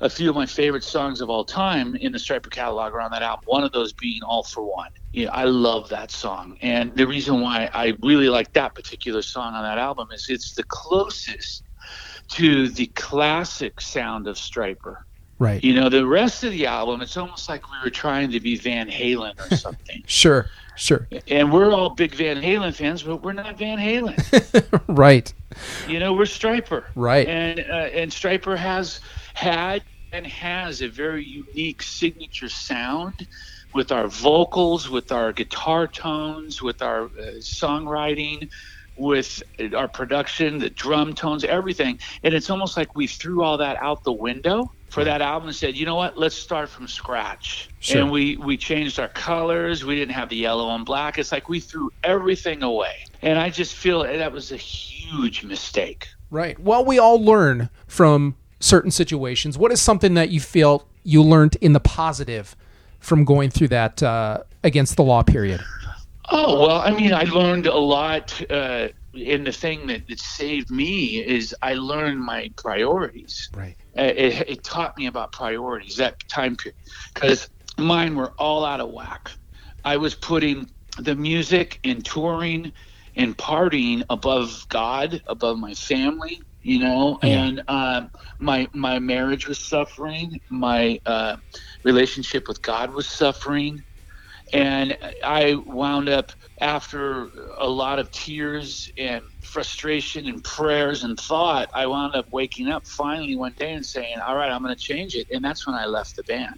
A 0.00 0.08
few 0.08 0.30
of 0.30 0.36
my 0.36 0.46
favorite 0.46 0.84
songs 0.84 1.20
of 1.20 1.28
all 1.28 1.44
time 1.44 1.94
in 1.96 2.12
the 2.12 2.18
Stryper 2.18 2.50
catalog 2.50 2.94
are 2.94 3.00
on 3.02 3.10
that 3.10 3.22
album. 3.22 3.44
One 3.46 3.64
of 3.64 3.72
those 3.72 3.92
being 3.92 4.22
"All 4.22 4.42
for 4.44 4.62
One." 4.62 4.90
Yeah, 5.12 5.30
I 5.32 5.44
love 5.44 5.90
that 5.90 6.10
song, 6.10 6.56
and 6.62 6.94
the 6.96 7.06
reason 7.06 7.40
why 7.42 7.68
I 7.74 7.94
really 8.02 8.28
like 8.30 8.52
that 8.54 8.74
particular 8.74 9.22
song 9.22 9.54
on 9.54 9.62
that 9.64 9.78
album 9.78 10.08
is 10.12 10.26
it's 10.30 10.54
the 10.54 10.64
closest 10.64 11.64
to 12.30 12.68
the 12.68 12.86
classic 12.88 13.80
sound 13.80 14.28
of 14.28 14.36
Stryper. 14.36 14.96
Right. 15.40 15.64
You 15.64 15.72
know, 15.72 15.88
the 15.88 16.06
rest 16.06 16.44
of 16.44 16.52
the 16.52 16.66
album, 16.66 17.00
it's 17.00 17.16
almost 17.16 17.48
like 17.48 17.68
we 17.72 17.78
were 17.82 17.90
trying 17.90 18.30
to 18.32 18.40
be 18.40 18.56
Van 18.56 18.88
Halen 18.88 19.40
or 19.40 19.56
something. 19.56 20.04
Sure. 20.06 20.50
Sure. 20.76 21.06
and 21.28 21.52
we're 21.52 21.72
all 21.72 21.90
big 21.90 22.14
Van 22.14 22.40
Halen 22.40 22.74
fans, 22.74 23.02
but 23.02 23.16
we're 23.16 23.32
not 23.32 23.58
Van 23.58 23.78
Halen. 23.78 24.82
right. 24.86 25.32
you 25.88 25.98
know, 25.98 26.12
we're 26.12 26.24
Stryper. 26.24 26.84
Right. 26.94 27.26
And 27.26 27.60
uh, 27.60 27.88
and 27.92 28.10
Stryper 28.10 28.56
has 28.56 29.00
had 29.34 29.82
and 30.12 30.26
has 30.26 30.82
a 30.82 30.88
very 30.88 31.24
unique 31.24 31.82
signature 31.82 32.48
sound 32.48 33.26
with 33.74 33.92
our 33.92 34.08
vocals, 34.08 34.88
with 34.88 35.12
our 35.12 35.32
guitar 35.32 35.86
tones, 35.86 36.62
with 36.62 36.82
our 36.82 37.04
uh, 37.04 37.38
songwriting, 37.40 38.50
with 38.96 39.42
our 39.74 39.88
production, 39.88 40.58
the 40.58 40.70
drum 40.70 41.14
tones, 41.14 41.44
everything. 41.44 41.98
And 42.22 42.34
it's 42.34 42.50
almost 42.50 42.76
like 42.76 42.94
we 42.94 43.06
threw 43.06 43.42
all 43.42 43.58
that 43.58 43.76
out 43.82 44.04
the 44.04 44.12
window 44.12 44.70
for 44.90 45.04
that 45.04 45.22
album 45.22 45.48
and 45.48 45.56
said, 45.56 45.76
you 45.76 45.86
know 45.86 45.94
what, 45.94 46.18
let's 46.18 46.34
start 46.34 46.68
from 46.68 46.86
scratch. 46.86 47.70
Sure. 47.78 48.02
And 48.02 48.10
we, 48.10 48.36
we 48.36 48.56
changed 48.56 48.98
our 48.98 49.08
colors. 49.08 49.84
We 49.84 49.94
didn't 49.94 50.14
have 50.14 50.28
the 50.28 50.36
yellow 50.36 50.74
and 50.74 50.84
black. 50.84 51.18
It's 51.18 51.32
like 51.32 51.48
we 51.48 51.60
threw 51.60 51.90
everything 52.04 52.62
away. 52.62 53.06
And 53.22 53.38
I 53.38 53.50
just 53.50 53.74
feel 53.74 54.02
that 54.02 54.32
was 54.32 54.52
a 54.52 54.56
huge 54.56 55.44
mistake. 55.44 56.08
Right. 56.30 56.58
Well, 56.58 56.84
we 56.84 56.98
all 56.98 57.22
learn 57.22 57.70
from 57.86 58.36
certain 58.58 58.90
situations. 58.90 59.56
What 59.56 59.72
is 59.72 59.80
something 59.80 60.14
that 60.14 60.30
you 60.30 60.40
feel 60.40 60.86
you 61.04 61.22
learned 61.22 61.56
in 61.60 61.72
the 61.72 61.80
positive 61.80 62.56
from 62.98 63.24
going 63.24 63.50
through 63.50 63.68
that 63.68 64.02
uh, 64.02 64.42
against 64.62 64.96
the 64.96 65.02
law 65.02 65.22
period? 65.22 65.60
Oh 66.32 66.60
well, 66.60 66.80
I 66.80 66.92
mean, 66.92 67.12
I 67.12 67.24
learned 67.24 67.66
a 67.66 67.76
lot. 67.76 68.40
Uh, 68.48 68.88
and 69.14 69.46
the 69.46 69.52
thing 69.52 69.86
that, 69.88 70.06
that 70.08 70.20
saved 70.20 70.70
me 70.70 71.24
is 71.24 71.54
I 71.62 71.74
learned 71.74 72.20
my 72.20 72.50
priorities. 72.56 73.50
Right. 73.54 73.76
Uh, 73.98 74.02
It, 74.02 74.48
it 74.48 74.64
taught 74.64 74.96
me 74.96 75.06
about 75.06 75.32
priorities 75.32 75.96
that 75.96 76.16
time 76.28 76.56
period 76.56 76.76
because 77.14 77.48
mine 77.78 78.14
were 78.16 78.32
all 78.38 78.64
out 78.64 78.80
of 78.80 78.90
whack. 78.90 79.30
I 79.84 79.96
was 79.96 80.14
putting 80.14 80.70
the 80.98 81.14
music 81.14 81.80
and 81.84 82.04
touring 82.04 82.72
and 83.16 83.36
partying 83.36 84.04
above 84.10 84.64
God, 84.68 85.22
above 85.26 85.58
my 85.58 85.74
family, 85.74 86.40
you 86.62 86.78
know, 86.78 87.18
Yeah. 87.22 87.44
and 87.44 87.62
uh, 87.66 88.02
my 88.38 88.68
my 88.74 88.98
marriage 88.98 89.48
was 89.48 89.58
suffering. 89.58 90.38
My 90.50 91.00
uh, 91.06 91.36
relationship 91.84 92.46
with 92.48 92.62
God 92.62 92.92
was 92.92 93.08
suffering 93.08 93.82
and 94.52 94.96
I 95.24 95.54
wound 95.66 96.08
up 96.08 96.32
after 96.60 97.30
a 97.58 97.68
lot 97.68 97.98
of 97.98 98.10
tears 98.10 98.90
and 98.98 99.22
frustration 99.42 100.26
and 100.26 100.42
prayers 100.42 101.04
and 101.04 101.18
thought, 101.18 101.68
I 101.74 101.86
wound 101.86 102.14
up 102.14 102.26
waking 102.32 102.68
up 102.68 102.86
finally 102.86 103.36
one 103.36 103.54
day 103.56 103.72
and 103.74 103.86
saying, 103.86 104.18
"All 104.20 104.36
right, 104.36 104.50
I'm 104.50 104.62
going 104.62 104.74
to 104.74 104.80
change 104.80 105.14
it." 105.14 105.28
And 105.30 105.44
that's 105.44 105.66
when 105.66 105.76
I 105.76 105.86
left 105.86 106.16
the 106.16 106.24
band. 106.24 106.56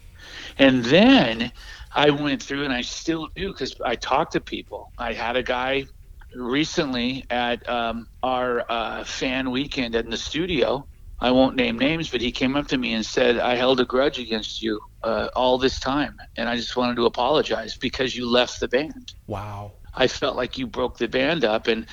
And 0.58 0.84
then 0.84 1.52
I 1.94 2.10
went 2.10 2.42
through, 2.42 2.64
and 2.64 2.72
I 2.72 2.82
still 2.82 3.28
do 3.36 3.48
because 3.48 3.74
I 3.84 3.96
talk 3.96 4.30
to 4.32 4.40
people. 4.40 4.92
I 4.98 5.12
had 5.12 5.36
a 5.36 5.42
guy 5.42 5.86
recently 6.34 7.24
at 7.30 7.68
um, 7.68 8.08
our 8.22 8.64
uh, 8.70 9.04
fan 9.04 9.50
weekend 9.50 9.94
in 9.94 10.10
the 10.10 10.16
studio. 10.16 10.88
I 11.20 11.30
won't 11.30 11.56
name 11.56 11.78
names, 11.78 12.10
but 12.10 12.20
he 12.20 12.32
came 12.32 12.56
up 12.56 12.68
to 12.68 12.78
me 12.78 12.94
and 12.94 13.04
said, 13.04 13.38
"I 13.38 13.56
held 13.56 13.80
a 13.80 13.84
grudge 13.84 14.18
against 14.18 14.62
you 14.62 14.80
uh, 15.04 15.28
all 15.34 15.58
this 15.58 15.78
time, 15.80 16.16
and 16.36 16.48
I 16.48 16.56
just 16.56 16.76
wanted 16.76 16.96
to 16.96 17.06
apologize 17.06 17.76
because 17.76 18.16
you 18.16 18.28
left 18.28 18.60
the 18.60 18.68
band. 18.68 19.14
Wow. 19.26 19.72
I 19.94 20.06
felt 20.06 20.36
like 20.36 20.58
you 20.58 20.66
broke 20.66 20.98
the 20.98 21.08
band 21.08 21.44
up, 21.44 21.66
and 21.68 21.86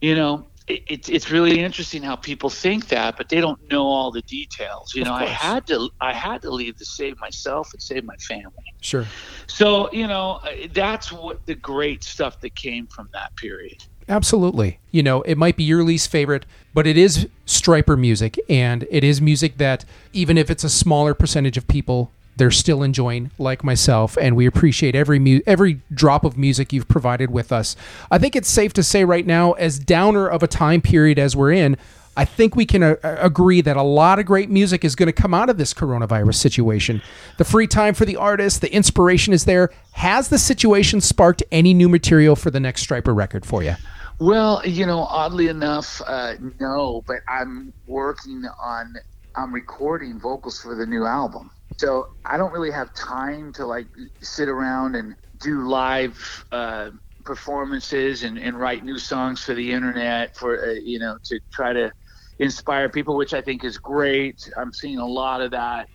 you 0.00 0.14
know." 0.14 0.46
it- 0.68 0.84
It's 0.86 1.08
it's 1.08 1.30
really 1.32 1.58
interesting 1.58 2.00
how 2.04 2.14
people 2.14 2.48
think 2.48 2.88
that, 2.88 3.16
but 3.16 3.28
they 3.28 3.40
don't 3.40 3.58
know 3.72 3.86
all 3.86 4.12
the 4.12 4.22
details. 4.22 4.94
You 4.94 5.02
know, 5.02 5.14
I 5.14 5.24
had 5.26 5.66
to 5.66 5.90
I 6.00 6.12
had 6.12 6.42
to 6.42 6.50
leave 6.50 6.76
to 6.76 6.84
save 6.84 7.18
myself 7.18 7.72
and 7.72 7.82
save 7.82 8.04
my 8.04 8.14
family. 8.28 8.68
Sure. 8.80 9.04
So 9.48 9.90
you 9.92 10.06
know, 10.06 10.38
that's 10.72 11.10
what 11.10 11.44
the 11.46 11.56
great 11.56 12.04
stuff 12.04 12.38
that 12.42 12.54
came 12.54 12.86
from 12.86 13.08
that 13.12 13.34
period. 13.34 13.78
Absolutely. 14.08 14.78
You 14.92 15.02
know, 15.02 15.22
it 15.22 15.36
might 15.36 15.56
be 15.56 15.64
your 15.64 15.82
least 15.82 16.08
favorite, 16.08 16.46
but 16.72 16.86
it 16.86 16.96
is 16.96 17.28
Stryper 17.46 17.98
music, 17.98 18.38
and 18.48 18.86
it 18.90 19.02
is 19.02 19.20
music 19.20 19.58
that, 19.58 19.84
even 20.12 20.38
if 20.38 20.50
it's 20.50 20.62
a 20.64 20.68
smaller 20.70 21.14
percentage 21.14 21.56
of 21.56 21.66
people, 21.66 22.10
they're 22.40 22.50
still 22.50 22.82
enjoying, 22.82 23.30
like 23.38 23.62
myself, 23.62 24.16
and 24.18 24.34
we 24.34 24.46
appreciate 24.46 24.94
every 24.94 25.18
mu- 25.18 25.42
every 25.46 25.82
drop 25.92 26.24
of 26.24 26.38
music 26.38 26.72
you've 26.72 26.88
provided 26.88 27.30
with 27.30 27.52
us. 27.52 27.76
I 28.10 28.16
think 28.18 28.34
it's 28.34 28.48
safe 28.48 28.72
to 28.72 28.82
say 28.82 29.04
right 29.04 29.26
now, 29.26 29.52
as 29.52 29.78
downer 29.78 30.26
of 30.26 30.42
a 30.42 30.46
time 30.46 30.80
period 30.80 31.18
as 31.18 31.36
we're 31.36 31.52
in, 31.52 31.76
I 32.16 32.24
think 32.24 32.56
we 32.56 32.64
can 32.64 32.82
uh, 32.82 32.96
agree 33.02 33.60
that 33.60 33.76
a 33.76 33.82
lot 33.82 34.18
of 34.18 34.24
great 34.24 34.48
music 34.48 34.86
is 34.86 34.96
going 34.96 35.06
to 35.08 35.12
come 35.12 35.34
out 35.34 35.50
of 35.50 35.58
this 35.58 35.74
coronavirus 35.74 36.36
situation. 36.36 37.02
The 37.36 37.44
free 37.44 37.66
time 37.66 37.92
for 37.92 38.06
the 38.06 38.16
artist, 38.16 38.62
the 38.62 38.72
inspiration 38.72 39.34
is 39.34 39.44
there. 39.44 39.70
Has 39.92 40.28
the 40.28 40.38
situation 40.38 41.02
sparked 41.02 41.42
any 41.52 41.74
new 41.74 41.90
material 41.90 42.36
for 42.36 42.50
the 42.50 42.58
next 42.58 42.86
Stryper 42.86 43.14
record 43.14 43.44
for 43.44 43.62
you? 43.62 43.74
Well, 44.18 44.62
you 44.66 44.86
know, 44.86 45.00
oddly 45.00 45.48
enough, 45.48 46.00
uh, 46.06 46.36
no, 46.58 47.04
but 47.06 47.18
I'm 47.28 47.74
working 47.86 48.44
on, 48.62 48.94
I'm 49.36 49.52
recording 49.52 50.18
vocals 50.18 50.60
for 50.60 50.74
the 50.74 50.86
new 50.86 51.04
album. 51.04 51.50
So 51.80 52.08
I 52.26 52.36
don't 52.36 52.52
really 52.52 52.70
have 52.72 52.92
time 52.92 53.54
to 53.54 53.64
like 53.64 53.86
sit 54.20 54.50
around 54.50 54.96
and 54.96 55.16
do 55.40 55.66
live 55.66 56.44
uh, 56.52 56.90
performances 57.24 58.22
and, 58.22 58.38
and 58.38 58.60
write 58.60 58.84
new 58.84 58.98
songs 58.98 59.42
for 59.42 59.54
the 59.54 59.72
internet 59.72 60.36
for, 60.36 60.62
uh, 60.62 60.72
you 60.72 60.98
know, 60.98 61.16
to 61.24 61.40
try 61.50 61.72
to 61.72 61.90
inspire 62.38 62.90
people, 62.90 63.16
which 63.16 63.32
I 63.32 63.40
think 63.40 63.64
is 63.64 63.78
great. 63.78 64.46
I'm 64.58 64.74
seeing 64.74 64.98
a 64.98 65.06
lot 65.06 65.40
of 65.40 65.52
that. 65.52 65.88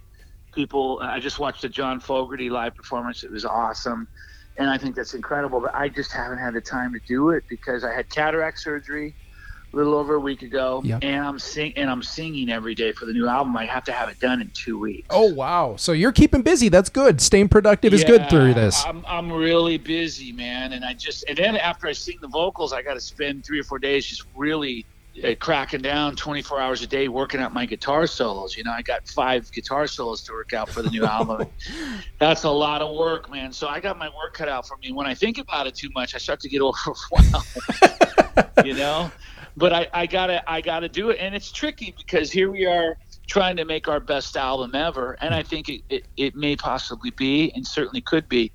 People, 0.56 1.00
I 1.04 1.20
just 1.20 1.38
watched 1.38 1.64
a 1.66 1.70
John 1.70 2.00
Fogerty 2.00 2.50
live 2.50 2.74
performance. 2.74 3.24
It 3.24 3.32
was 3.32 3.46
awesome 3.46 4.08
and 4.58 4.72
I 4.72 4.80
think 4.80 4.96
that's 4.96 5.14
incredible. 5.14 5.62
But 5.62 5.76
I 5.76 5.88
just 5.88 6.12
haven't 6.12 6.40
had 6.40 6.56
the 6.56 6.62
time 6.62 6.94
to 6.94 7.00
do 7.08 7.30
it 7.30 7.44
because 7.48 7.84
I 7.84 7.94
had 7.94 8.10
cataract 8.10 8.60
surgery 8.60 9.16
a 9.76 9.78
little 9.78 9.94
over 9.96 10.16
a 10.16 10.20
week 10.20 10.42
ago, 10.42 10.82
Yep. 10.86 11.04
and 11.04 11.26
I'm 11.26 11.38
sing 11.38 11.74
and 11.76 11.90
I'm 11.90 12.02
singing 12.02 12.50
every 12.50 12.76
day 12.76 12.92
for 12.94 13.06
the 13.06 13.14
new 13.14 13.28
album. 13.28 13.56
I 13.58 13.66
have 13.66 13.84
to 13.86 13.92
have 13.92 14.08
it 14.10 14.20
done 14.20 14.42
in 14.42 14.50
two 14.54 14.80
weeks. 14.80 15.08
Oh 15.10 15.34
wow! 15.34 15.76
So 15.78 15.92
you're 15.92 16.12
keeping 16.14 16.42
busy. 16.42 16.70
That's 16.70 16.90
good. 16.90 17.20
Staying 17.22 17.50
productive 17.50 17.94
is 17.94 18.04
good 18.04 18.30
through 18.30 18.54
this. 18.54 18.84
I'm 18.86 19.04
I'm 19.08 19.32
really 19.32 19.78
busy, 19.78 20.32
man, 20.32 20.74
and 20.74 20.86
I 20.86 20.94
just 20.94 21.26
and 21.28 21.38
then 21.38 21.58
after 21.58 21.88
I 21.88 21.92
sing 21.92 22.18
the 22.22 22.28
vocals, 22.30 22.72
I 22.74 22.82
got 22.82 22.94
to 22.94 23.02
spend 23.02 23.46
three 23.46 23.60
or 23.60 23.64
four 23.64 23.80
days 23.80 24.06
just 24.06 24.24
really. 24.36 24.86
Uh, 25.24 25.34
cracking 25.40 25.82
down 25.82 26.14
24 26.14 26.60
hours 26.60 26.82
a 26.82 26.88
day 26.88 27.08
working 27.08 27.40
out 27.40 27.54
my 27.54 27.66
guitar 27.66 28.06
solos 28.06 28.58
you 28.58 28.66
know 28.66 28.72
i 28.74 28.82
got 28.82 29.08
five 29.08 29.50
guitar 29.54 29.88
solos 29.88 30.22
to 30.22 30.34
work 30.34 30.52
out 30.52 30.68
for 30.68 30.82
the 30.82 30.90
new 30.90 31.06
album 31.18 31.48
that's 32.20 32.44
a 32.44 32.50
lot 32.50 32.82
of 32.82 32.94
work 32.98 33.32
man 33.32 33.54
so 33.54 33.66
i 33.70 33.80
got 33.80 33.98
my 33.98 34.10
work 34.10 34.34
cut 34.34 34.50
out 34.50 34.68
for 34.68 34.76
me 34.84 34.92
when 34.92 35.08
i 35.08 35.14
think 35.14 35.38
about 35.38 35.68
it 35.68 35.74
too 35.74 35.88
much 35.96 36.16
i 36.16 36.18
start 36.18 36.42
to 36.42 36.50
get 36.50 36.62
overwhelmed 36.62 37.46
you 38.66 38.74
know 38.74 39.10
but 39.58 39.74
I, 39.74 39.88
I 39.94 40.06
gotta 40.06 40.50
i 40.50 40.62
gotta 40.62 40.90
do 40.90 41.10
it. 41.10 41.18
And 41.20 41.36
it's 41.36 41.52
tricky 41.52 41.94
because 41.98 42.32
here 42.32 42.52
we 42.52 42.66
are 42.66 42.98
trying 43.28 43.58
to 43.58 43.66
make 43.66 43.88
our 43.88 44.00
best 44.00 44.38
album 44.38 44.76
ever. 44.76 45.18
And 45.22 45.34
i 45.34 45.44
think 45.44 45.70
it, 45.70 45.82
it, 45.90 46.06
it 46.18 46.36
may 46.36 46.56
possibly 46.56 47.12
be 47.12 47.52
and 47.56 47.66
certainly 47.66 48.02
could 48.02 48.28
be 48.28 48.52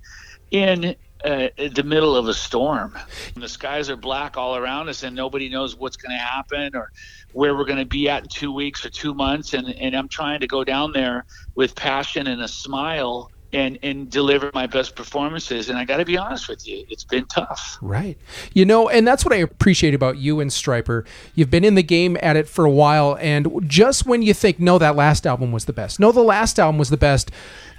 in 0.51 0.95
uh, 1.23 1.49
the 1.75 1.83
middle 1.83 2.15
of 2.15 2.27
a 2.27 2.33
storm. 2.33 2.97
The 3.35 3.47
skies 3.47 3.89
are 3.89 3.95
black 3.95 4.37
all 4.37 4.55
around 4.55 4.89
us 4.89 5.03
and 5.03 5.15
nobody 5.15 5.49
knows 5.49 5.75
what's 5.75 5.95
going 5.95 6.17
to 6.17 6.23
happen 6.23 6.75
or 6.75 6.91
where 7.33 7.55
we're 7.55 7.65
going 7.65 7.79
to 7.79 7.85
be 7.85 8.09
at 8.09 8.23
in 8.23 8.29
two 8.29 8.51
weeks 8.51 8.85
or 8.85 8.89
two 8.89 9.13
months. 9.13 9.53
And, 9.53 9.69
and 9.69 9.95
i'm 9.95 10.09
trying 10.09 10.39
to 10.39 10.47
go 10.47 10.63
down 10.63 10.91
there 10.93 11.25
with 11.55 11.75
passion 11.75 12.27
and 12.27 12.41
a 12.41 12.47
smile 12.47 13.31
and 13.53 13.77
and 13.83 14.09
deliver 14.09 14.51
my 14.53 14.67
best 14.67 14.95
performances. 14.95 15.69
And 15.69 15.77
I 15.77 15.85
got 15.85 15.97
to 15.97 16.05
be 16.05 16.17
honest 16.17 16.47
with 16.47 16.67
you, 16.67 16.85
it's 16.89 17.03
been 17.03 17.25
tough. 17.25 17.77
Right. 17.81 18.17
You 18.53 18.65
know, 18.65 18.89
and 18.89 19.07
that's 19.07 19.25
what 19.25 19.33
I 19.33 19.37
appreciate 19.37 19.93
about 19.93 20.17
you 20.17 20.39
and 20.39 20.51
Stryper. 20.51 21.05
You've 21.35 21.49
been 21.49 21.63
in 21.63 21.75
the 21.75 21.83
game 21.83 22.17
at 22.21 22.35
it 22.35 22.47
for 22.47 22.65
a 22.65 22.71
while, 22.71 23.17
and 23.19 23.67
just 23.67 24.05
when 24.05 24.21
you 24.21 24.33
think, 24.33 24.59
no, 24.59 24.77
that 24.77 24.95
last 24.95 25.25
album 25.25 25.51
was 25.51 25.65
the 25.65 25.73
best, 25.73 25.99
no, 25.99 26.11
the 26.11 26.21
last 26.21 26.59
album 26.59 26.77
was 26.77 26.89
the 26.89 26.97
best, 26.97 27.31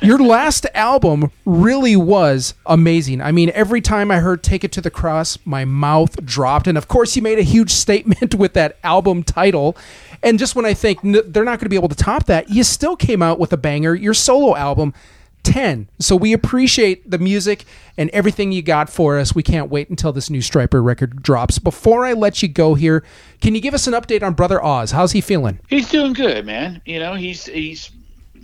your 0.03 0.19
last 0.19 0.67
album 0.75 1.31
really 1.45 1.95
was 1.95 2.55
amazing. 2.67 3.21
I 3.21 3.31
mean, 3.31 3.53
every 3.55 3.81
time 3.81 4.11
I 4.11 4.19
heard 4.19 4.43
Take 4.43 4.65
It 4.65 4.73
to 4.73 4.81
the 4.81 4.91
Cross, 4.91 5.39
my 5.45 5.65
mouth 5.65 6.25
dropped. 6.25 6.67
And 6.67 6.77
of 6.77 6.89
course, 6.89 7.15
you 7.15 7.23
made 7.23 7.39
a 7.39 7.43
huge 7.43 7.71
statement 7.83 8.35
with 8.35 8.55
that 8.55 8.79
album 8.83 9.23
title. 9.23 9.77
And 10.23 10.39
just 10.39 10.57
when 10.57 10.65
I 10.65 10.75
think 10.75 11.01
they're 11.03 11.45
not 11.45 11.59
going 11.59 11.67
to 11.67 11.69
be 11.69 11.77
able 11.77 11.89
to 11.89 11.97
top 11.97 12.27
that, 12.27 12.51
you 12.51 12.65
still 12.65 12.97
came 12.97 13.23
out 13.23 13.39
with 13.39 13.53
a 13.53 13.57
banger, 13.57 13.95
your 13.95 14.15
solo 14.15 14.57
album. 14.57 14.93
10. 15.43 15.89
So 15.99 16.17
we 16.17 16.33
appreciate 16.33 17.11
the 17.11 17.19
music 17.19 17.65
and 17.97 18.11
everything 18.11 18.53
you 18.53 18.63
got 18.63 18.89
for 18.89 19.19
us. 19.19 19.35
We 19.35 19.43
can't 19.43 19.71
wait 19.71 19.91
until 19.91 20.13
this 20.13 20.31
new 20.31 20.41
Stryper 20.41 20.85
record 20.85 21.23
drops. 21.23 21.59
Before 21.59 22.05
I 22.05 22.13
let 22.13 22.43
you 22.43 22.49
go 22.49 22.75
here, 22.75 23.05
can 23.41 23.55
you 23.55 23.61
give 23.61 23.75
us 23.75 23.87
an 23.87 23.95
update 23.95 24.23
on 24.23 24.35
Brother 24.35 24.63
Oz? 24.63 24.93
How's 24.93 25.13
he 25.13 25.21
feeling? 25.21 25.59
He's 25.69 25.89
doing 25.89 26.13
good, 26.13 26.47
man. 26.47 26.81
You 26.85 26.99
know, 26.99 27.15
he's 27.15 27.47
he's 27.47 27.91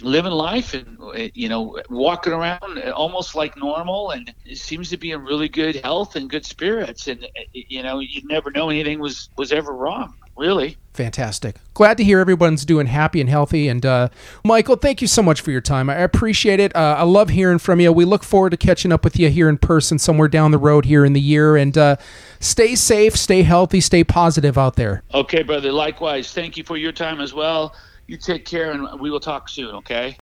living 0.02 0.32
life 0.32 0.74
and 0.74 0.96
you 1.34 1.48
know 1.48 1.80
walking 1.90 2.32
around 2.32 2.78
almost 2.94 3.34
like 3.34 3.56
normal 3.56 4.10
and 4.10 4.32
seems 4.54 4.90
to 4.90 4.96
be 4.96 5.10
in 5.10 5.22
really 5.24 5.48
good 5.48 5.76
health 5.76 6.16
and 6.16 6.30
good 6.30 6.44
spirits 6.44 7.08
and 7.08 7.26
you 7.52 7.82
know 7.82 7.98
you 7.98 8.22
never 8.26 8.50
know 8.50 8.70
anything 8.70 9.00
was 9.00 9.28
was 9.36 9.52
ever 9.52 9.72
wrong 9.72 10.14
really? 10.38 10.76
Fantastic. 10.94 11.56
Glad 11.74 11.96
to 11.98 12.04
hear 12.04 12.18
everyone's 12.18 12.64
doing 12.64 12.86
happy 12.86 13.20
and 13.20 13.30
healthy. 13.30 13.68
And 13.68 13.86
uh, 13.86 14.08
michael 14.44 14.76
thank 14.76 15.00
you 15.00 15.06
so 15.06 15.22
much 15.22 15.40
for 15.40 15.50
your 15.50 15.60
time. 15.60 15.88
I 15.88 15.96
appreciate 15.96 16.58
it. 16.58 16.74
Uh, 16.74 16.96
i 16.98 17.04
love 17.04 17.28
hearing 17.28 17.58
from 17.58 17.80
you. 17.80 17.92
We 17.92 18.04
look 18.04 18.24
forward 18.24 18.50
to 18.50 18.56
catching 18.56 18.90
up 18.90 19.04
with 19.04 19.18
you 19.18 19.30
here 19.30 19.48
in 19.48 19.58
person 19.58 19.98
somewhere 19.98 20.28
down 20.28 20.50
the 20.50 20.58
road 20.58 20.86
here 20.86 21.04
in 21.04 21.12
the 21.12 21.20
year. 21.20 21.56
And 21.56 21.76
uh, 21.78 21.96
stay 22.40 22.74
safe 22.74 23.16
stay 23.16 23.42
healthy 23.42 23.80
stay 23.80 24.02
positive 24.02 24.58
out 24.58 24.76
there. 24.76 25.02
Okay 25.14 25.42
brother. 25.42 25.70
Likewise. 25.70 26.32
Thank 26.32 26.56
you 26.56 26.64
for 26.64 26.76
your 26.76 26.92
time 26.92 27.20
as 27.20 27.32
well. 27.32 27.74
You 28.06 28.16
take 28.16 28.44
care 28.44 28.72
and 28.72 28.98
we 29.00 29.10
will 29.10 29.20
talk 29.20 29.48
soon, 29.48 29.74
okay? 29.76 30.16